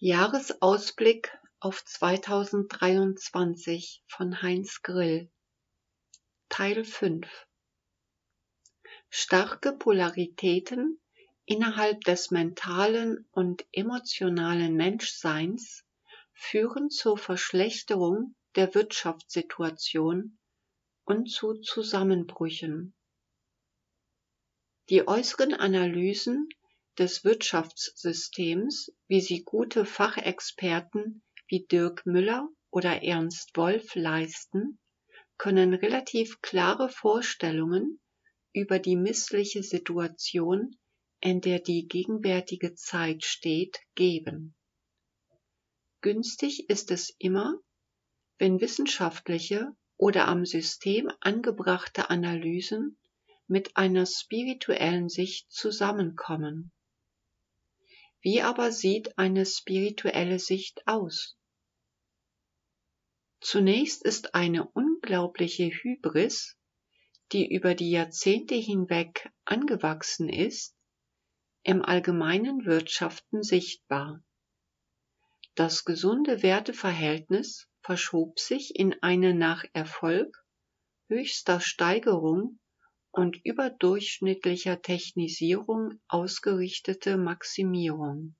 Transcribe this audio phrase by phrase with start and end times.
[0.00, 5.28] Jahresausblick auf 2023 von Heinz Grill
[6.48, 7.26] Teil 5
[9.10, 11.00] Starke Polaritäten
[11.46, 15.84] innerhalb des mentalen und emotionalen Menschseins
[16.32, 20.38] führen zur Verschlechterung der Wirtschaftssituation
[21.06, 22.94] und zu Zusammenbrüchen.
[24.90, 26.48] Die äußeren Analysen
[26.98, 34.80] des Wirtschaftssystems, wie sie gute Fachexperten wie Dirk Müller oder Ernst Wolf leisten,
[35.36, 38.00] können relativ klare Vorstellungen
[38.52, 40.76] über die missliche Situation,
[41.20, 44.56] in der die gegenwärtige Zeit steht, geben.
[46.00, 47.60] Günstig ist es immer,
[48.38, 52.98] wenn wissenschaftliche oder am System angebrachte Analysen
[53.46, 56.72] mit einer spirituellen Sicht zusammenkommen.
[58.20, 61.36] Wie aber sieht eine spirituelle Sicht aus?
[63.40, 66.56] Zunächst ist eine unglaubliche Hybris,
[67.32, 70.74] die über die Jahrzehnte hinweg angewachsen ist,
[71.62, 74.22] im allgemeinen Wirtschaften sichtbar.
[75.54, 80.44] Das gesunde Werteverhältnis verschob sich in eine nach Erfolg
[81.08, 82.58] höchster Steigerung
[83.18, 88.36] und überdurchschnittlicher Technisierung ausgerichtete Maximierung.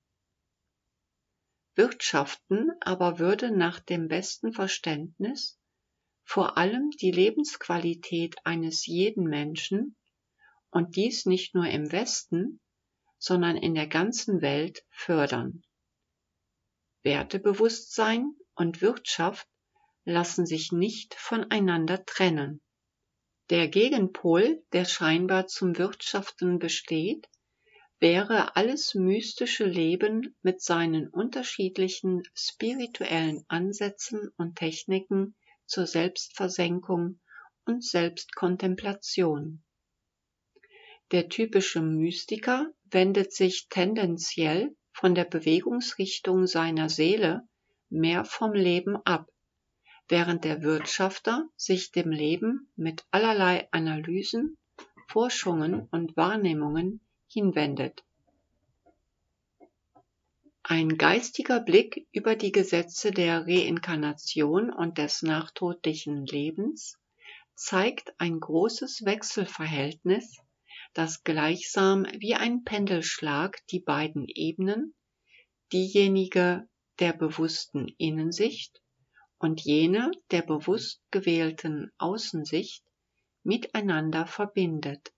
[1.74, 5.58] Wirtschaften aber würde nach dem besten Verständnis
[6.22, 9.96] vor allem die Lebensqualität eines jeden Menschen
[10.70, 12.60] und dies nicht nur im Westen,
[13.18, 15.64] sondern in der ganzen Welt fördern.
[17.02, 19.48] Wertebewusstsein und Wirtschaft
[20.04, 22.60] lassen sich nicht voneinander trennen.
[23.50, 27.30] Der Gegenpol, der scheinbar zum Wirtschaften besteht,
[27.98, 37.20] wäre alles mystische Leben mit seinen unterschiedlichen spirituellen Ansätzen und Techniken zur Selbstversenkung
[37.64, 39.64] und Selbstkontemplation.
[41.10, 47.48] Der typische Mystiker wendet sich tendenziell von der Bewegungsrichtung seiner Seele
[47.88, 49.26] mehr vom Leben ab
[50.08, 54.56] während der Wirtschafter sich dem Leben mit allerlei Analysen,
[55.08, 58.04] Forschungen und Wahrnehmungen hinwendet.
[60.62, 66.98] Ein geistiger Blick über die Gesetze der Reinkarnation und des nachtodlichen Lebens
[67.54, 70.38] zeigt ein großes Wechselverhältnis,
[70.92, 74.94] das gleichsam wie ein Pendelschlag die beiden Ebenen,
[75.72, 76.68] diejenige
[76.98, 78.82] der bewussten Innensicht
[79.38, 82.84] und jene der bewusst gewählten Außensicht
[83.42, 85.12] miteinander verbindet.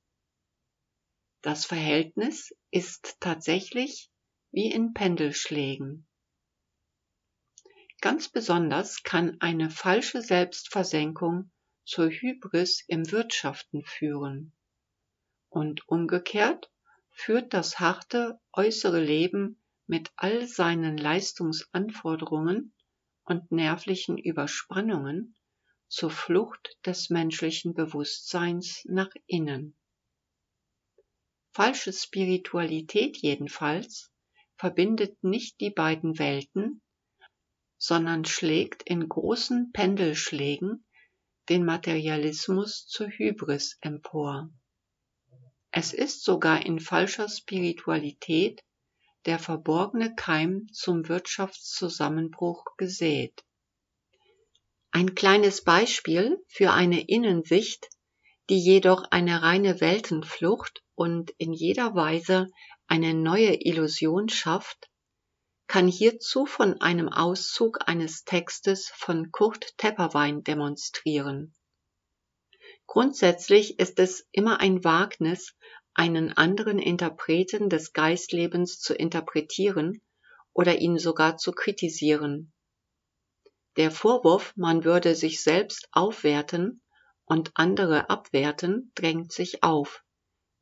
[1.42, 4.10] Das Verhältnis ist tatsächlich
[4.52, 6.06] wie in Pendelschlägen.
[8.00, 11.50] Ganz besonders kann eine falsche Selbstversenkung
[11.84, 14.52] zur Hybris im Wirtschaften führen.
[15.48, 16.70] Und umgekehrt
[17.10, 22.72] führt das harte äußere Leben mit all seinen Leistungsanforderungen
[23.30, 25.36] und nervlichen Überspannungen
[25.86, 29.76] zur Flucht des menschlichen Bewusstseins nach innen.
[31.52, 34.10] Falsche Spiritualität jedenfalls
[34.56, 36.82] verbindet nicht die beiden Welten,
[37.78, 40.84] sondern schlägt in großen Pendelschlägen
[41.48, 44.50] den Materialismus zur Hybris empor.
[45.70, 48.60] Es ist sogar in falscher Spiritualität
[49.26, 53.44] der verborgene Keim zum Wirtschaftszusammenbruch gesät.
[54.92, 57.88] Ein kleines Beispiel für eine Innensicht,
[58.48, 62.48] die jedoch eine reine Weltenflucht und in jeder Weise
[62.88, 64.90] eine neue Illusion schafft,
[65.68, 71.54] kann hierzu von einem Auszug eines Textes von Kurt Tepperwein demonstrieren.
[72.88, 75.54] Grundsätzlich ist es immer ein Wagnis,
[76.00, 80.00] einen anderen Interpreten des Geistlebens zu interpretieren
[80.54, 82.54] oder ihn sogar zu kritisieren.
[83.76, 86.80] Der Vorwurf, man würde sich selbst aufwerten
[87.26, 90.02] und andere abwerten, drängt sich auf,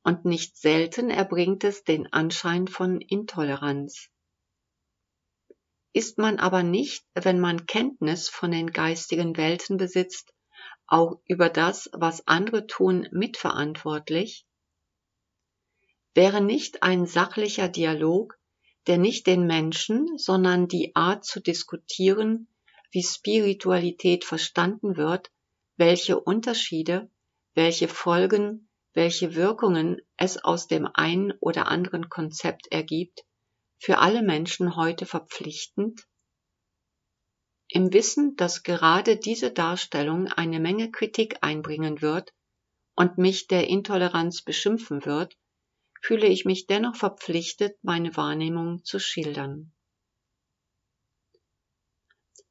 [0.03, 4.11] und nicht selten erbringt es den Anschein von Intoleranz.
[5.93, 10.35] Ist man aber nicht, wenn man Kenntnis von den geistigen Welten besitzt,
[10.89, 14.48] auch über das, was andere tun, mitverantwortlich,
[16.15, 18.39] wäre nicht ein sachlicher Dialog,
[18.87, 22.49] der nicht den Menschen, sondern die Art zu diskutieren,
[22.91, 25.31] wie Spiritualität verstanden wird,
[25.77, 27.11] welche Unterschiede,
[27.55, 33.25] welche Folgen, welche Wirkungen es aus dem einen oder anderen Konzept ergibt,
[33.79, 36.07] für alle Menschen heute verpflichtend?
[37.69, 42.33] Im Wissen, dass gerade diese Darstellung eine Menge Kritik einbringen wird
[42.97, 45.37] und mich der Intoleranz beschimpfen wird,
[46.01, 49.73] fühle ich mich dennoch verpflichtet, meine Wahrnehmung zu schildern.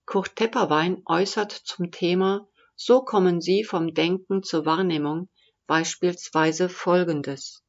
[0.05, 5.29] Kurt Tepperwein äußert zum Thema So kommen Sie vom Denken zur Wahrnehmung
[5.67, 7.61] beispielsweise Folgendes.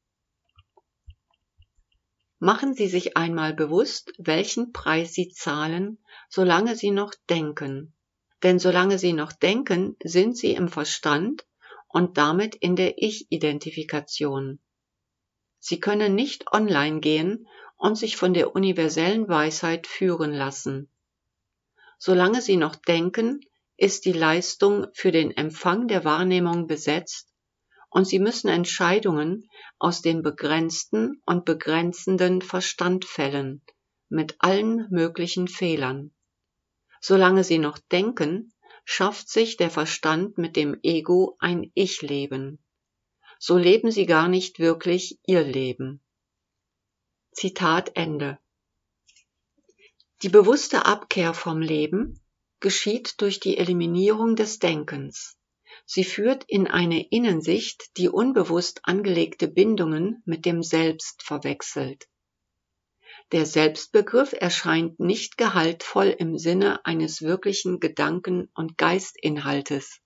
[2.38, 5.98] Machen Sie sich einmal bewusst, welchen Preis Sie zahlen,
[6.28, 7.92] solange Sie noch denken.
[8.44, 11.44] Denn solange Sie noch denken, sind Sie im Verstand
[11.88, 14.60] und damit in der Ich-Identifikation.
[15.58, 17.46] Sie können nicht online gehen
[17.76, 20.90] und sich von der universellen Weisheit führen lassen.
[21.98, 23.40] Solange Sie noch denken,
[23.76, 27.32] ist die Leistung für den Empfang der Wahrnehmung besetzt
[27.90, 33.62] und sie müssen Entscheidungen aus dem begrenzten und begrenzenden Verstand fällen,
[34.08, 36.12] mit allen möglichen Fehlern.
[37.00, 38.52] Solange sie noch denken,
[38.84, 42.58] schafft sich der Verstand mit dem Ego ein Ich-Leben.
[43.38, 46.00] So leben sie gar nicht wirklich ihr Leben.
[47.32, 48.38] Zitat Ende.
[50.22, 52.20] Die bewusste Abkehr vom Leben
[52.58, 55.38] geschieht durch die Eliminierung des Denkens.
[55.86, 62.08] Sie führt in eine Innensicht, die unbewusst angelegte Bindungen mit dem Selbst verwechselt.
[63.30, 70.00] Der Selbstbegriff erscheint nicht gehaltvoll im Sinne eines wirklichen Gedanken- und Geistinhaltes,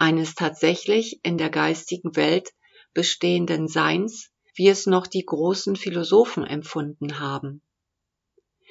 [0.00, 2.50] eines tatsächlich in der geistigen Welt
[2.94, 7.62] bestehenden Seins, wie es noch die großen Philosophen empfunden haben.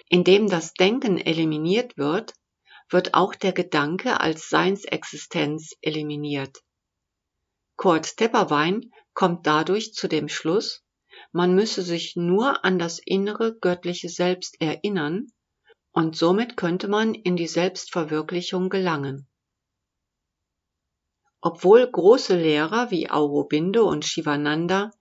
[0.10, 2.34] Indem das Denken eliminiert wird,
[2.90, 6.64] wird auch der Gedanke als Seinsexistenz eliminiert.
[7.76, 10.84] Kurt Tepperwein kommt dadurch zu dem Schluss,
[11.32, 15.28] man müsse sich nur an das innere göttliche Selbst erinnern,
[15.92, 19.28] und somit könnte man in die Selbstverwirklichung gelangen.
[21.42, 24.92] Obwohl große Lehrer wie Aurobindo und Shivananda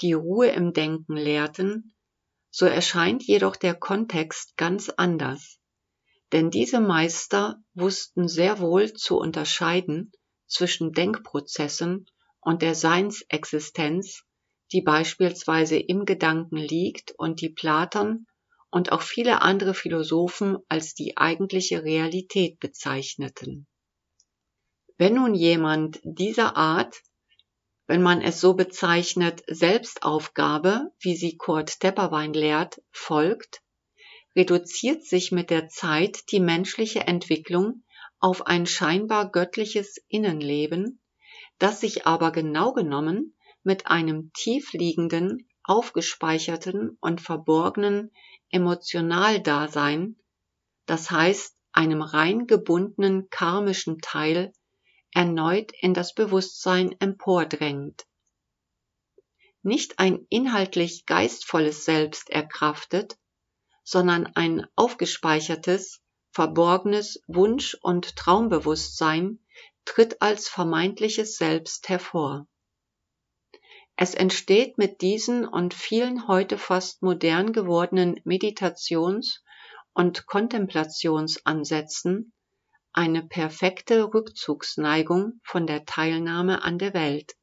[0.00, 1.94] die Ruhe im Denken lehrten,
[2.50, 5.58] so erscheint jedoch der Kontext ganz anders
[6.32, 10.12] denn diese Meister wussten sehr wohl zu unterscheiden
[10.46, 12.06] zwischen Denkprozessen
[12.40, 14.24] und der Seinsexistenz,
[14.72, 18.26] die beispielsweise im Gedanken liegt und die Platon
[18.70, 23.66] und auch viele andere Philosophen als die eigentliche Realität bezeichneten.
[24.98, 27.02] Wenn nun jemand dieser Art,
[27.86, 33.60] wenn man es so bezeichnet, Selbstaufgabe, wie sie Kurt Tepperwein lehrt, folgt,
[34.34, 37.84] reduziert sich mit der Zeit die menschliche Entwicklung
[38.18, 41.00] auf ein scheinbar göttliches Innenleben,
[41.58, 48.12] das sich aber genau genommen mit einem tiefliegenden, aufgespeicherten und verborgenen
[48.50, 50.16] Emotionaldasein,
[50.86, 54.52] das heißt einem rein gebundenen karmischen Teil,
[55.16, 58.06] erneut in das Bewusstsein empordrängt.
[59.62, 63.16] Nicht ein inhaltlich geistvolles Selbst erkraftet,
[63.82, 66.02] sondern ein aufgespeichertes,
[66.32, 69.38] verborgenes Wunsch- und Traumbewusstsein
[69.86, 72.46] tritt als vermeintliches Selbst hervor.
[73.96, 79.42] Es entsteht mit diesen und vielen heute fast modern gewordenen Meditations-
[79.94, 82.34] und Kontemplationsansätzen
[82.96, 87.36] eine perfekte Rückzugsneigung von der Teilnahme an der Welt.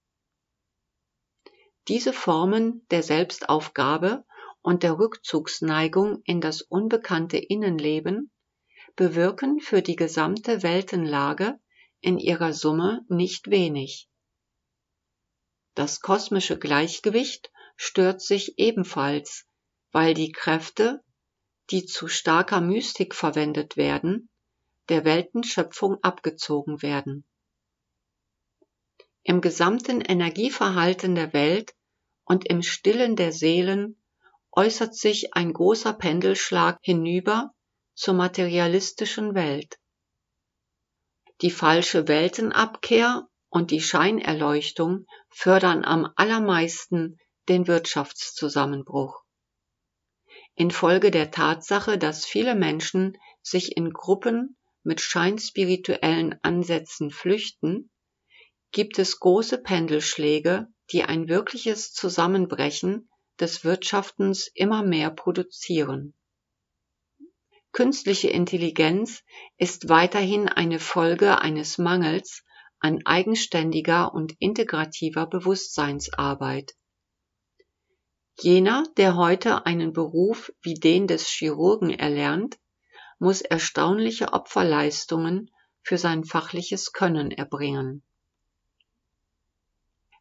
[1.88, 4.25] Diese Formen der Selbstaufgabe
[4.62, 8.31] und der Rückzugsneigung in das unbekannte Innenleben
[8.95, 11.60] bewirken für die gesamte Weltenlage
[12.00, 14.10] in ihrer Summe nicht wenig.
[15.75, 19.45] Das kosmische Gleichgewicht stört sich ebenfalls,
[19.91, 21.03] weil die Kräfte,
[21.69, 24.29] die zu starker Mystik verwendet werden,
[24.90, 27.25] der Weltenschöpfung abgezogen werden.
[29.24, 31.74] Im gesamten Energieverhalten der Welt
[32.25, 34.02] und im Stillen der Seelen
[34.52, 37.54] äußert sich ein großer Pendelschlag hinüber
[37.96, 39.80] zur materialistischen Welt.
[41.42, 47.18] Die falsche Weltenabkehr und die Scheinerleuchtung fördern am allermeisten
[47.50, 49.24] den Wirtschaftszusammenbruch.
[50.56, 57.90] Infolge der Tatsache, dass viele Menschen sich in Gruppen mit scheinspirituellen Ansätzen flüchten,
[58.72, 63.10] gibt es große Pendelschläge, die ein wirkliches Zusammenbrechen
[63.40, 66.13] des Wirtschaftens immer mehr produzieren.
[67.72, 69.24] Künstliche Intelligenz
[69.58, 72.44] ist weiterhin eine Folge eines Mangels
[72.80, 76.74] an eigenständiger und integrativer Bewusstseinsarbeit.
[78.40, 82.58] Jener, der heute einen Beruf wie den des Chirurgen erlernt,
[83.24, 85.50] muss erstaunliche Opferleistungen
[85.82, 88.03] für sein fachliches Können erbringen.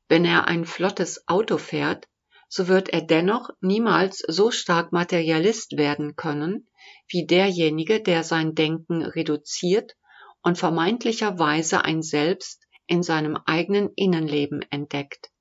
[0.08, 2.08] Wenn er ein flottes Auto fährt,
[2.48, 6.68] so wird er dennoch niemals so stark Materialist werden können,
[7.08, 9.96] wie derjenige, der sein Denken reduziert
[10.42, 15.32] und vermeintlicherweise ein Selbst in seinem eigenen Innenleben entdeckt.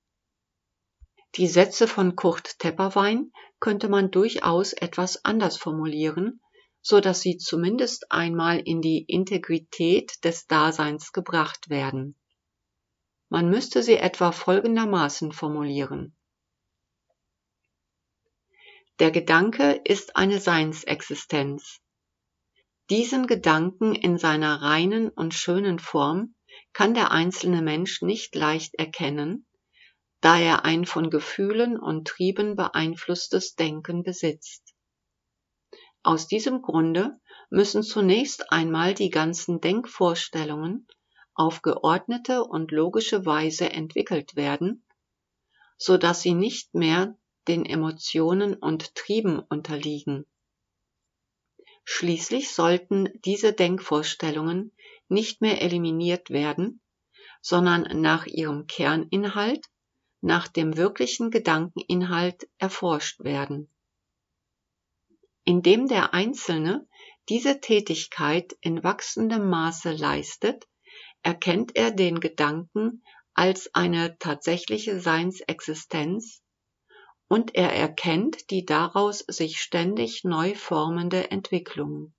[1.35, 6.41] Die Sätze von Kurt Tepperwein könnte man durchaus etwas anders formulieren,
[6.81, 12.15] so dass sie zumindest einmal in die Integrität des Daseins gebracht werden.
[13.29, 16.15] Man müsste sie etwa folgendermaßen formulieren.
[18.99, 21.79] Der Gedanke ist eine Seinsexistenz.
[22.89, 26.35] Diesen Gedanken in seiner reinen und schönen Form
[26.73, 29.47] kann der einzelne Mensch nicht leicht erkennen,
[30.19, 34.70] da er ein von Gefühlen und Trieben beeinflusstes Denken besitzt.
[36.03, 40.87] Aus diesem Grunde müssen zunächst einmal die ganzen Denkvorstellungen
[41.33, 44.83] auf geordnete und logische Weise entwickelt werden,
[45.77, 47.15] so dass sie nicht mehr
[47.47, 50.25] den Emotionen und Trieben unterliegen.
[51.83, 54.75] Schließlich sollten diese Denkvorstellungen
[55.07, 56.81] nicht mehr eliminiert werden,
[57.41, 59.65] sondern nach ihrem Kerninhalt
[60.21, 63.69] nach dem wirklichen Gedankeninhalt erforscht werden.
[65.43, 66.87] Indem der Einzelne
[67.29, 70.67] diese Tätigkeit in wachsendem Maße leistet,
[71.23, 76.41] erkennt er den Gedanken als eine tatsächliche Seinsexistenz
[77.27, 82.13] und er erkennt die daraus sich ständig neu formende Entwicklung.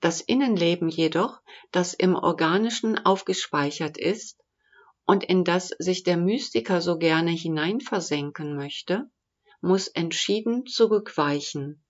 [0.00, 4.38] Das Innenleben jedoch, das im Organischen aufgespeichert ist,
[5.04, 9.10] und in das sich der Mystiker so gerne hineinversenken möchte,
[9.62, 11.82] muss entschieden zurückweichen.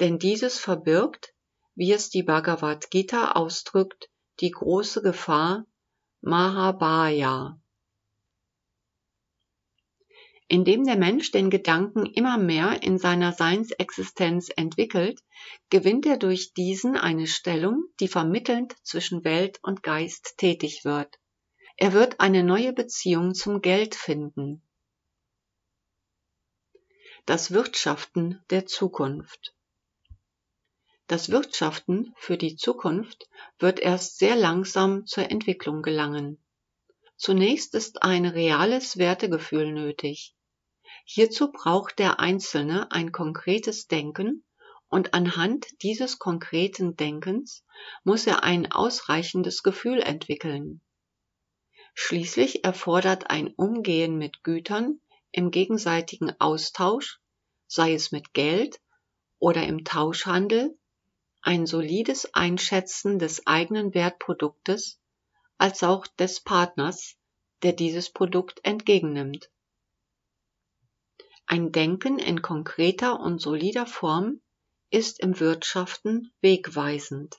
[0.00, 1.34] Denn dieses verbirgt,
[1.76, 4.10] wie es die Bhagavad Gita ausdrückt,
[4.40, 5.66] die große Gefahr
[6.22, 7.60] Mahabhaya.
[10.48, 15.20] Indem der Mensch den Gedanken immer mehr in seiner Seinsexistenz entwickelt,
[15.70, 21.18] gewinnt er durch diesen eine Stellung, die vermittelnd zwischen Welt und Geist tätig wird.
[21.76, 24.65] Er wird eine neue Beziehung zum Geld finden.
[27.26, 29.52] Das Wirtschaften der Zukunft.
[31.08, 33.28] Das Wirtschaften für die Zukunft
[33.58, 36.40] wird erst sehr langsam zur Entwicklung gelangen.
[37.16, 40.36] Zunächst ist ein reales Wertegefühl nötig.
[41.04, 44.44] Hierzu braucht der Einzelne ein konkretes Denken
[44.86, 47.64] und anhand dieses konkreten Denkens
[48.04, 50.80] muss er ein ausreichendes Gefühl entwickeln.
[51.92, 55.00] Schließlich erfordert ein Umgehen mit Gütern
[55.36, 57.20] im gegenseitigen Austausch,
[57.66, 58.80] sei es mit Geld
[59.38, 60.78] oder im Tauschhandel,
[61.42, 64.98] ein solides Einschätzen des eigenen Wertproduktes
[65.58, 67.16] als auch des Partners,
[67.62, 69.50] der dieses Produkt entgegennimmt.
[71.44, 74.40] Ein Denken in konkreter und solider Form
[74.88, 77.38] ist im Wirtschaften wegweisend.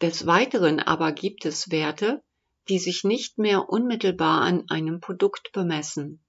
[0.00, 2.22] Des Weiteren aber gibt es Werte,
[2.70, 6.24] die sich nicht mehr unmittelbar an einem Produkt bemessen.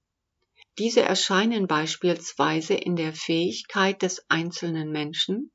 [0.79, 5.51] Diese erscheinen beispielsweise in der Fähigkeit des einzelnen Menschen,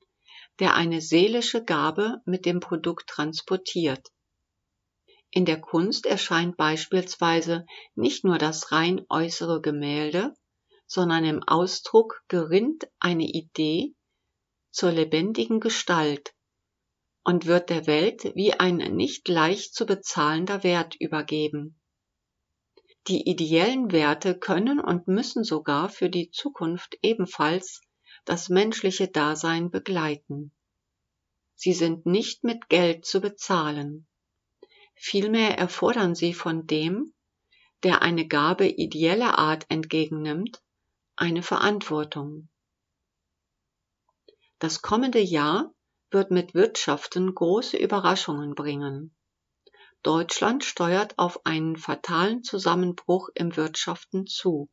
[0.60, 4.12] der eine seelische Gabe mit dem Produkt transportiert.
[5.32, 7.66] In der Kunst erscheint beispielsweise
[7.96, 10.34] nicht nur das rein äußere Gemälde,
[10.86, 13.92] sondern im Ausdruck gerinnt eine Idee
[14.70, 16.32] zur lebendigen Gestalt,
[17.26, 21.76] und wird der Welt wie ein nicht leicht zu bezahlender Wert übergeben.
[23.08, 27.80] Die ideellen Werte können und müssen sogar für die Zukunft ebenfalls
[28.26, 30.52] das menschliche Dasein begleiten.
[31.56, 34.06] Sie sind nicht mit Geld zu bezahlen.
[34.94, 37.12] Vielmehr erfordern sie von dem,
[37.82, 40.62] der eine Gabe ideeller Art entgegennimmt,
[41.16, 42.48] eine Verantwortung.
[44.60, 45.72] Das kommende Jahr
[46.16, 49.14] wird mit Wirtschaften große Überraschungen bringen.
[50.02, 54.70] Deutschland steuert auf einen fatalen Zusammenbruch im Wirtschaften zu,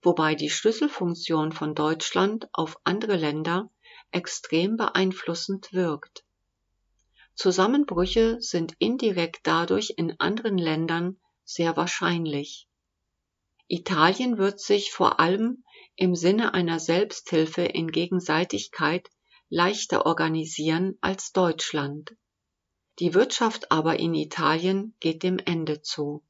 [0.00, 3.68] wobei die Schlüsselfunktion von Deutschland auf andere Länder
[4.12, 6.24] extrem beeinflussend wirkt.
[7.34, 12.68] Zusammenbrüche sind indirekt dadurch in anderen Ländern sehr wahrscheinlich.
[13.66, 15.64] Italien wird sich vor allem
[15.96, 19.10] im Sinne einer Selbsthilfe in Gegenseitigkeit
[19.50, 22.16] leichter organisieren als Deutschland.
[23.00, 26.24] Die Wirtschaft aber in Italien geht dem Ende zu.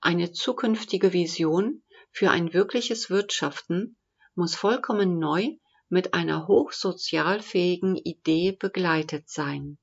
[0.00, 3.96] Eine zukünftige Vision für ein wirkliches Wirtschaften
[4.34, 5.56] muss vollkommen neu
[5.88, 9.78] mit einer hochsozialfähigen Idee begleitet sein.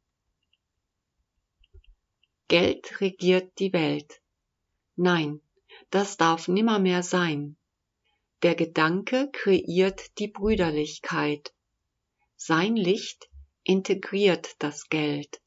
[2.48, 4.22] Geld regiert die Welt.
[4.96, 5.42] Nein,
[5.90, 7.58] das darf nimmermehr sein.
[8.42, 11.54] Der Gedanke kreiert die Brüderlichkeit.
[12.42, 13.30] Sein Licht
[13.66, 15.42] integriert das Geld.